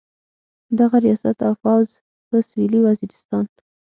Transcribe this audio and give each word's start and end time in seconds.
دغه 0.79 0.97
ریاست 1.05 1.37
او 1.47 1.53
فوځ 1.61 1.89
په 2.27 2.37
سویلي 2.47 2.79
وزیرستان. 2.83 3.45